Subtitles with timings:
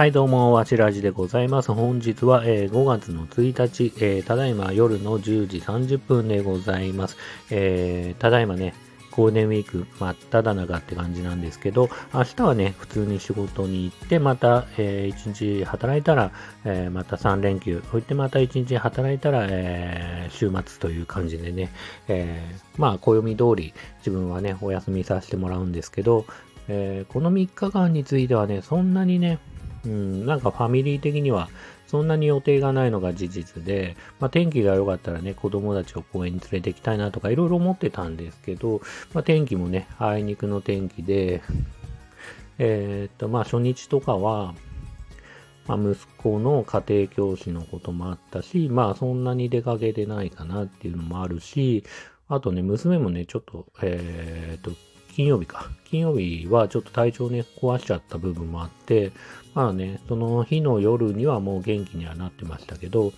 [0.00, 1.74] はい、どうも、わしらじでございます。
[1.74, 7.18] 本日は、えー5月の1日、えーただいま夜の10時30分でございます。
[7.50, 8.72] えーただいまね、
[9.10, 16.32] ゴールデンウィーク真っ只中って感じなんですけど、明日はね、普通に仕事に行って、また、え1日働いたら、
[16.64, 21.70] えーまた3連休、そしてまた1日働いたら、えー週末という感じでね、
[22.08, 26.24] えーまあ、暦通り自分はね、お休みさせてもらうんですけど、
[26.68, 29.40] えーこの3日間についてはね、そんなにね、
[29.84, 31.48] うん、なんかファミリー的には
[31.86, 38.80] そんなに予定がないのが事実で、まあ、天気が良かったらね、子供たちを公園に連れて行きたいなとかいろいろ思ってたんですけど、
[39.12, 41.42] まあ、天気もね、あいにくの天気で、
[42.58, 44.54] えーっと、まあ初日とかは、
[45.66, 51.82] まあ、息子の家庭教師のこともあったし、まあそんなに出かけてないかなっていうのもあるし、
[52.28, 54.70] あとね、娘もね、ちょっと、えーっと、
[55.20, 55.70] 金曜日か。
[55.84, 59.12] 金曜日はちょっと体調ね、壊しちゃった部分もあって、
[59.52, 63.12] まあね、その日の夜にはもう元気にはなってましたけど、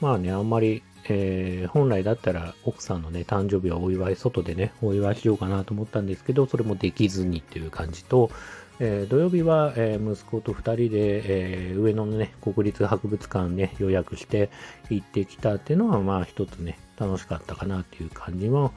[0.00, 8.30] まあね、あんまり、えー本来だったら奥さんのね、誕生日はお祝い、外でね、お祝いしようかなと思ったんですけど、それもできずにっていう感じと、
[8.78, 14.48] えー土曜日は、えー息子と2人で、えー上野のね、国立博物館ね、予約して
[14.88, 18.72] 行ってきたっていうのは、まあ一つね、楽しかったかなっていう感じも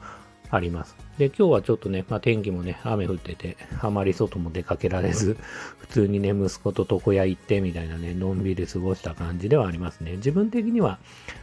[0.50, 0.96] あります。
[1.18, 5.36] で、今日はちょっとね、まあ天気もね、雨降ってて、あまり外も出かけられず、
[5.78, 10.12] 普通にね、息子と床屋行ってみたいなね、のんびり過ごした感じではありますね。
[10.16, 10.98] 自分的には、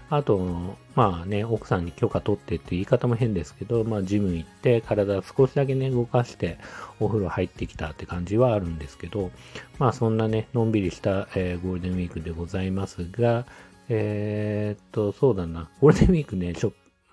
[0.09, 6.59] あと、まあね、奥さんに許可取ってって言い方も変ですけど、まあジム行って体少しだけね、動かして
[6.99, 9.31] お風呂入ってきたって感じはあるんですけど、
[9.79, 13.45] まあそんなね、のんびりした、えーゴールデンウィークでございますが、
[13.89, 16.53] えーっと、そうだな、ゴールデンウィークね、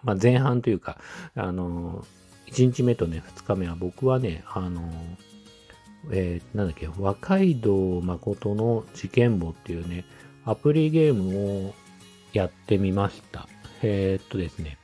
[0.03, 0.99] まあ、前半というか、
[1.35, 2.05] あの、
[2.49, 4.91] 1日目とね、2日目は僕はね、あの、
[6.11, 10.05] えーなんだっけ、和街道誠の事件簿っていうね、
[10.45, 11.75] アプリゲームを
[12.33, 13.49] やってみました。
[13.83, 14.79] えーっとですね、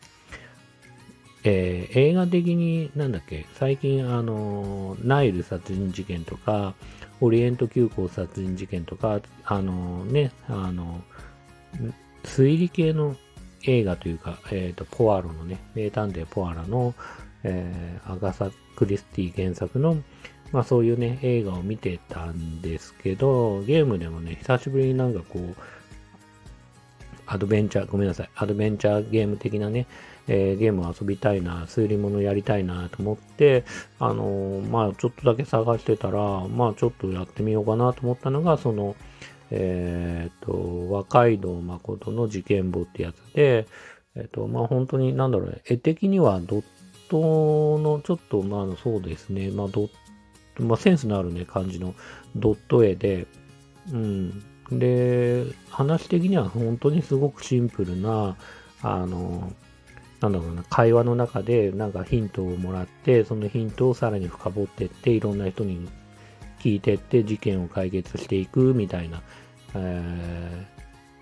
[1.45, 6.75] えー映画的になんだっけ、最近あの、ナイル殺人事件とか、
[7.21, 11.03] オリエント急行殺人事件とか、あのね、あの、
[12.25, 13.17] 推理系の
[13.62, 16.94] 映画というか、えっ、と、ポアロのね、名探偵ポアロの、
[17.43, 19.97] えーアガサ・クリスティ原作の、
[20.53, 25.56] まあそういうね、映画を見てたんですけど、ゲームでもね、久しぶりになんかこう、
[27.27, 29.87] アドベンチャー、ごめんなさい、アドベンチャーゲーム的なね、
[30.28, 33.65] えーゲームを遊びたいな、推理物やりたいなと思って、
[33.99, 38.95] あのーまあちょっとだけ探してたら、まあちょっとやってみようかなと思ったのが、その、
[39.51, 43.67] えっ、と、和街道誠の事件簿ってやつで、
[44.15, 46.65] えっ、と、まあ本当に、なんだろうね、絵的にはドッ
[47.09, 49.91] トの、ちょっと、まあそうですね、まあドッ
[50.57, 51.95] ト、まあセンスのあるね、感じの
[52.34, 53.27] ドット絵で、
[53.93, 54.43] うん。
[54.71, 58.37] で、話的には本当にすごくシンプルな、
[58.83, 59.53] あの、
[60.21, 65.89] なんだろうな、会話の中でなんかヒントをもらって、そのヒントをさらに深掘ってって、いろんな人に
[66.66, 69.22] 聞いてって事件を解決していくみたいな、
[69.75, 70.77] えー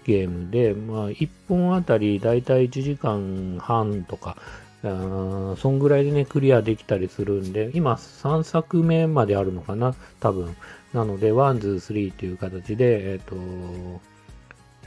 [0.05, 4.37] ゲームで、まあ、1本あたりだいたい1時間半とか、
[4.85, 10.55] あそんぐらいでね、クリアできたりするんで、今3作目まであるのかな、多分。
[10.93, 13.35] なので、1、2、3っていう形で、えっ、と、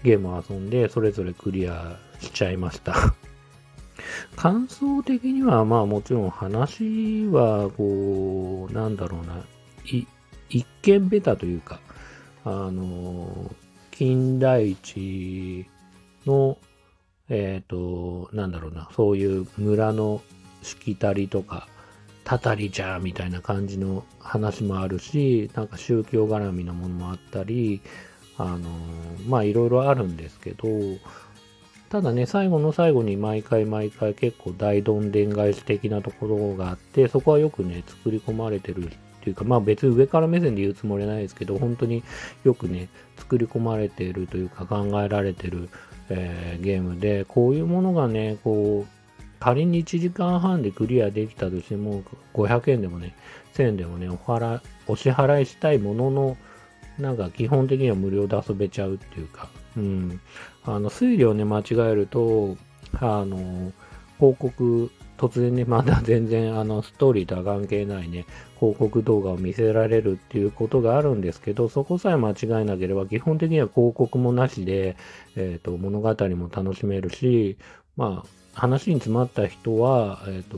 [0.04, 2.94] ゲームを遊んで、それぞれクリアしちゃいました。
[4.38, 9.44] 感想的には、まあもちろん話は、こう、なんだろうな、
[10.50, 11.80] 一見ベタというか、
[12.44, 13.52] あの、
[13.92, 15.66] 近代一
[16.26, 16.58] の、
[17.30, 20.22] えっ、と、なんだろうな、そういう村の
[20.62, 21.68] しきたりとか、
[22.24, 27.82] たたりじゃみたいな感じの話もあるし、なんか宗教絡みのものもあったり、
[28.38, 28.70] あの、
[29.28, 30.68] まあいろいろあるんですけど、
[31.90, 38.90] ただね、最後の最後に毎回毎回結構大どんでん返し的なところがあって、そこはよくね、作り込まれてるっ
[39.22, 42.04] ていうか、まあ別に上から目線で言うつもりないですけど、本当に
[42.44, 45.70] よくね、作り込まれているというか考えられてる、
[46.10, 48.98] えーゲームで、こういうものがね、こう、
[49.40, 52.04] 仮に1時間半でクリアできたとしても、
[52.34, 53.16] 500円でもね、
[53.54, 56.38] 1000円でもね、お払お支払いしたいものの、
[57.00, 60.20] なんか基本的には無料で遊べちゃうっていうか、うん。
[60.66, 62.58] あの、推理をね、間違えると、
[63.00, 63.72] あの、
[64.18, 68.26] 広告、突然ね、 まだ全然、あの、ストーリーとは関係ないね、
[68.60, 74.98] 広告動画を見せられるっていうことがあるんですけど、そこさえ間違えなければ、基本的には広告もなしで、
[75.36, 77.58] えっ、と、物語も楽しめるし、
[77.96, 80.58] まあ、話に詰まった人は、えっ、と、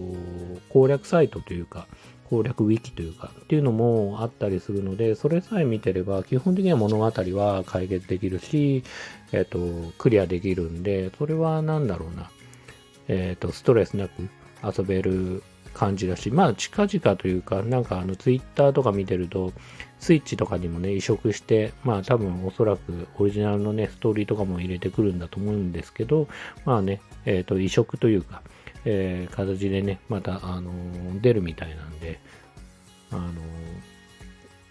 [0.70, 1.88] 攻略サイトというか、
[2.30, 8.84] 攻略ウィキというか、っていうのもあったりするので、それさえ見てれば、基本的には物語は解決できるし、
[9.32, 9.60] えっ、と、
[9.98, 12.30] クリアできるんで、それは何だろうな、
[13.08, 14.30] えっ、と、ストレスなく
[14.64, 15.44] 遊べる
[15.74, 19.52] 感じだし、まあ、近々というか、なんかあの、ツイッターとか見てると、
[20.00, 26.28] スイッチとかにもね、移植して、まあ多分おそらくオリジナルのね、ストーリーとかも入れてくるんだと思うんですけど、
[26.66, 28.42] まあね、えっ、と、移植というか、
[28.86, 32.20] えー、形でね、また、あのー、出るみたいなんで、
[33.12, 33.30] あの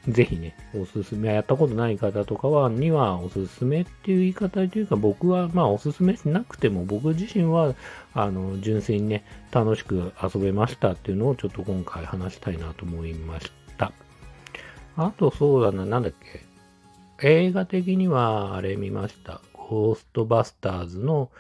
[0.07, 7.75] ー、ぜひね、おすすめ、やったことない方とかは、にはおすすめっていう言い方というか、僕は、まあ、おすすめしなくても、僕自身は、
[8.15, 13.93] あの、純粋にね、楽しく遊べましたっていうのを、ちょっと今回話したいなと思いました。
[14.97, 16.13] あとそうだな、なんだっ
[17.21, 17.29] け？
[17.29, 19.43] 映画的には、あれ見ました。
[19.53, 21.31] ゴーストバスターズの、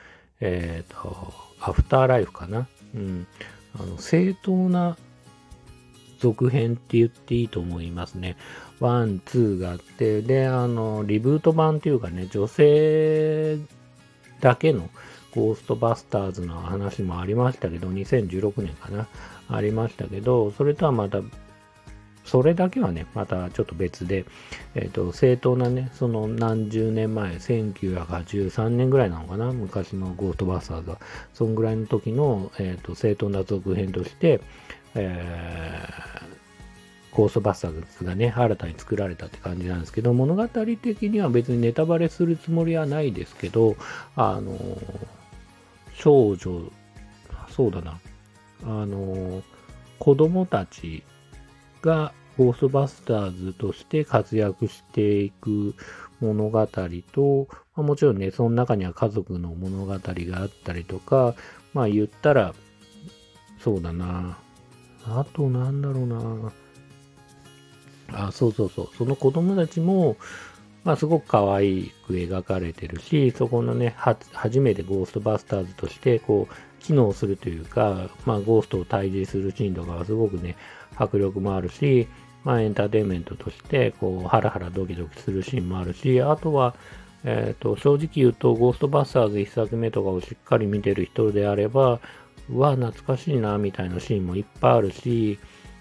[0.40, 2.68] えっ、と、アフターライフかな？
[2.94, 3.26] うん。
[3.78, 4.96] あの、正当な
[6.18, 8.36] 続編って言っていいと思いますね。
[8.80, 13.58] ワン、ツーがあって、で、あの、リブート版っていうかね、女性
[14.40, 14.88] だけの
[15.34, 19.06] ゴーストバスターズの話もありましたけど、2016年かな？
[19.48, 21.20] ありましたけど、それとはまた
[22.28, 24.26] それだけはね、またちょっと別で、
[24.74, 30.98] えっ、と、正当なね、その何十年前、1983年ぐらいなのかな、昔のゴートバスターズは、
[31.32, 34.42] そんぐらいの時の、えっ、と、正当な続編として、
[34.94, 43.76] えー、ゴーストバスターズがね、新たに作られたって感じなんですけど、物語的には別にネタバレするつもりはないですけど、
[44.16, 44.58] あの、
[45.94, 46.70] 少女、
[47.48, 47.98] そうだな、
[48.64, 49.42] あの、
[49.98, 51.02] 子供たち
[51.82, 55.74] がゴーストバスターズとして活躍していく
[56.20, 56.66] 物語
[57.12, 61.34] と、まあ、もちろんね、その中には家族の物語があったりとか、
[61.74, 62.54] まあ言ったら、
[63.60, 64.38] そうだな。
[65.04, 66.52] あとなんだろうな。
[68.12, 68.88] あ、そうそうそう。
[68.96, 70.16] その子供たちも、
[70.84, 73.94] まあすごく可愛く描かれてるし、そこのね、
[74.32, 80.56] 初めてゴーストバスターズとして、こう、機能するというか、まあゴーストを退治するシーンとかはすごくね、
[80.96, 82.06] 迫力もあるし、
[82.48, 86.74] まあ、エンターテインメントとして、こう、ハラハラドキドキするシーンもあるし、あとは、
[87.22, 92.00] え、ー、と、正直言うと、ゴーストバスターズ1作目とかをしっかり見てる人であれば、
[92.48, 95.38] うわ、懐かしいな、みたいなシーンもいっぱいあるし、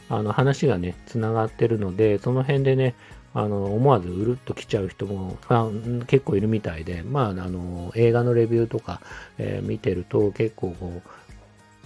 [0.09, 2.95] あの、話がね、繋がってるので、その辺でね、
[3.33, 5.69] あの、思わずうるっと来ちゃう人も、あ、
[6.07, 8.99] 結構いるみたいで、まあ、あの、映画のレビューとか、
[9.37, 11.09] えー、見てると結構こう、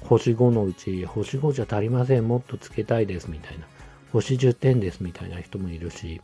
[0.07, 3.67] 星5のうち、星5じゃ足りません、もっとつけたいです、みたいな。
[4.11, 6.21] 星10点です、みたいな人もいるし。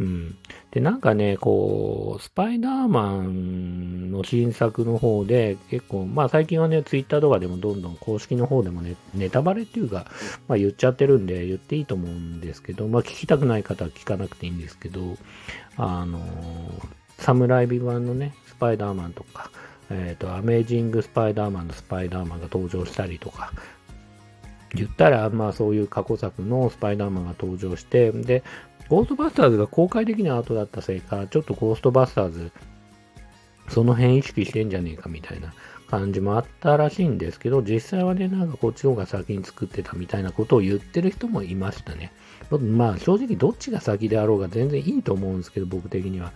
[0.00, 0.36] うん。
[0.70, 10.06] で、なんかね、こう、スパイダーマンの新作の方で、結構、まあ最近はね、ツイッターとかでもどんどん公式の方でもね、ネタバレっていうか、
[10.48, 15.16] まあ言っちゃってるんで、言っていいと思うんですけど、まあ聞きたくない方は聞かなくていいんですけど、
[15.76, 16.20] あの、
[17.18, 19.50] サムライビ版のね、スパイダーマンとか、
[19.90, 23.52] えっ、ー、と、アメージング・スパイダーマンのスパイダーマンが登場したりとか、
[24.74, 28.42] 言ったら、まあそういう過去作のスパイダーマンが登場して、で、
[28.88, 32.50] ゴーストバスターズが公開的な後だったせいか、ちょっとゴーストバスターズ、
[33.68, 35.54] その辺意識してんじゃねえかみたいな
[35.88, 42.12] 感じもあったらしいんですけど、実際はね、なんかこっちの方が先に作ってたみたいなことを言ってる人もいましたね。
[42.50, 46.32] まあ正直どっちが先であろうが全然いいと思うんですけど、僕的には。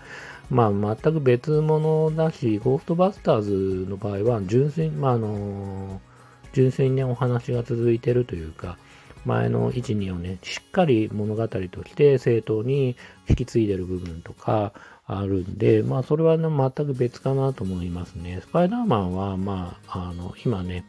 [0.51, 6.01] まあ、全く別物だし、ゴーストバスターズの場合は、純粋、まあ、あの、
[6.59, 8.79] 純粋にね、お話が続いてるというか、
[9.25, 12.97] 前の1、2をね、しっかり物語として正当に
[13.29, 14.73] 引き継いでる部分とか
[15.07, 18.41] あるんで、まあ、それはね、全く別かなと思いますね。
[18.43, 20.85] スパイダーマンは、まあ、あの、今ね、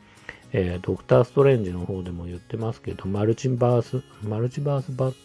[0.53, 5.15] えー、ドクター・ストレンジの方でも言ってますけど、マルチバース、マルチバースバ、ん？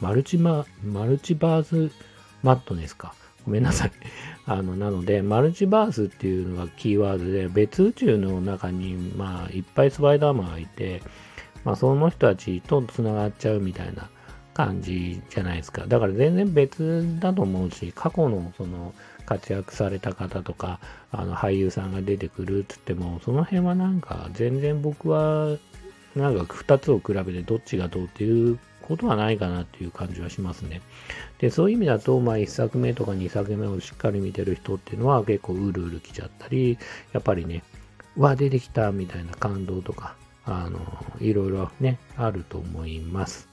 [0.00, 1.94] マルチマ、マルチバース
[2.42, 3.14] マットネスか。
[3.44, 3.90] ごめんなさい。
[4.46, 11.02] あの、なので、マルチバースっていうのがキーワードで、別宇宙の中に、まあ、いっぱいスパイダーマンがいて、
[11.64, 14.08] まあ、その人たちと繋がっちゃうみたいな
[14.54, 15.86] 感じじゃないですか。
[15.86, 18.94] だから全然別だと思うし、過去のその
[19.26, 20.80] 活躍された方とか、
[21.10, 25.56] あの俳優さんが出てくるって言っても、その辺はなんか全然僕は、
[26.16, 30.82] なんか二つを比べてどっちがどうっていうことはないかなっていう感じはしますね。
[31.38, 36.78] で、そういう意味だと、まあ1作目とか2作目をしっかり見てる人っていうのは結構うるうる来ちゃったり、
[37.12, 37.62] やっぱりね、
[38.16, 40.80] うわ、出てきたみたいな感動とか、あの、
[41.20, 43.48] いろいろね、あると思います。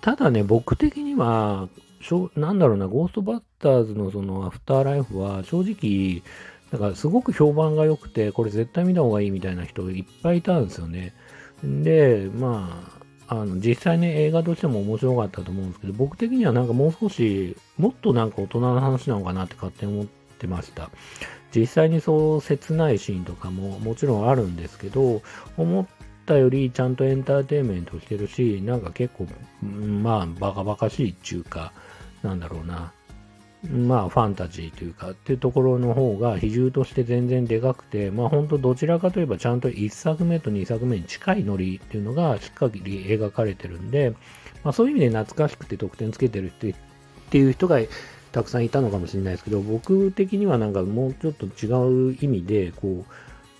[0.00, 1.68] ただね、僕的には、
[2.00, 6.22] しょなんだろうな、ゴーストバッターズのそのアフターライフは正直、
[6.72, 11.14] なんかすごく評判が良くて、これ絶対見た方がいいみたいな人いっぱいいたんですよね。
[11.62, 13.01] で、まあ、
[13.40, 20.06] あの、実際ね、映画としても面白かったと思うんですけど、僕的にはなんかもう少し、もっとなんか大人の話なのかなって勝手に思っ
[20.38, 20.90] てました。
[21.54, 25.22] 実際にそう切ないシーンとかももちろんあるんですけど、
[25.56, 25.86] 思っ
[26.26, 29.26] たよりちゃんとエンターテインメントしてるし、なんか結構、
[29.62, 31.72] まあ、バカバカしいっていうか、
[32.22, 32.92] なんだろうな。
[33.70, 44.14] まあ、ファンタジーというか、っていうところの方が比重として全然でかくて、まあ本当どちらかといえばちゃんと1作目と2作目に近いノリっていうのがしっかり描かれてるんで、
[44.64, 47.78] まあそういう意味で懐かしくて得点つけてるっていう人が
[48.32, 53.12] たくさんいたのかもしれないですけど、僕的にはなんかもうちょっと違う意味で、こう、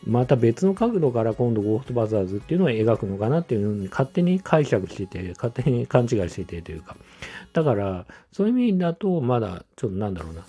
[0.04, 6.96] また別の角度から今度ゴーストバザーズっていうのを描くのかなっていうのに勝手に解釈してて、勝手に勘違いしててというか。
[7.52, 10.44] だから、そういう意味だとまだちょっとなんだろうな。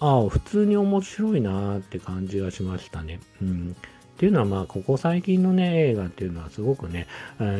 [0.00, 3.20] ああ、普通に面白いなーって感じがしましたね。
[3.42, 3.76] うん。
[4.14, 7.08] っていうのはまあ、ここ最近のね、映画っていうのはすごくね、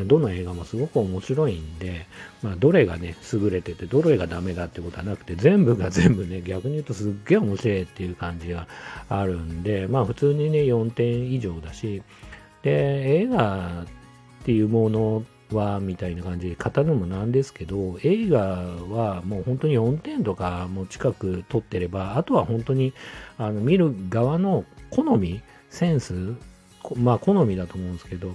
[0.07, 2.07] どの映画もすごく面白いんで、
[2.43, 8.69] まあ、どれがね、優れてて、どれがダメだってことはなくて、全部が全部ね、逆に言うとすっげえ面白いっていう感じが
[9.09, 12.03] あるんで、まあ、普通にね、4点以上だし、
[12.63, 13.87] で、映画っ
[14.45, 22.93] ていうものは、みたいな感じで語るのもなんですけど、映画はもう本当に4点とかも近く撮ってれば、あとは本当に、
[23.39, 25.43] あの、見る側の好み、
[25.75, 26.35] センス、
[26.97, 28.35] まあ好みだと思うんですけど、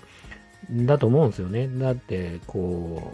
[0.71, 1.67] だと思うんですよね。
[1.67, 3.13] だって、こ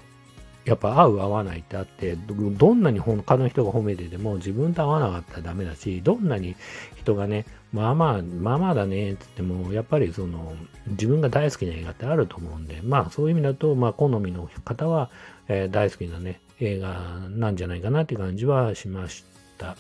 [0.65, 6.55] う、やっぱ合う合わないってあって、どんなに他の人が褒めてても自分と合わなかったらダメだし、どんなに
[6.98, 10.55] 人がね、まあまあ、まあまあだね、つっても、やっぱりその、
[10.88, 15.12] 自分が大好きな映画ってあると思うんで、まあそういう意味だと、まあ好みの方は、
[15.48, 19.24] えー、大好きなね、映画なんじゃないかなって感じはしまし
[19.60, 19.75] た。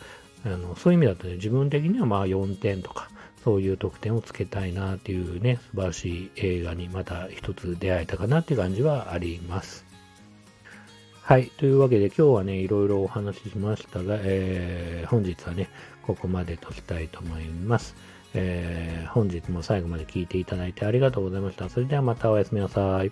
[0.45, 3.09] あのそういう意味だとね、自分的にはまあ4点とか、
[3.45, 9.85] そういう得点をつけたいなっていうね、素晴らしい映画にまた一つ出会えたかなっていう感じはあります。
[11.21, 11.51] はい。
[11.57, 15.69] というわけで今日はね、いろいろお話ししましたが、えー、本日はね、
[16.01, 17.95] ここまでとしたいと思います。
[18.33, 21.69] えー、本日も最後まで聞いていただいてありがとうございました。
[21.69, 23.11] それではまたおやすみなさい。